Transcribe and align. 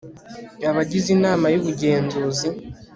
abagize 0.69 1.07
inama 1.17 1.45
y'ubugenzuzi 1.53 2.47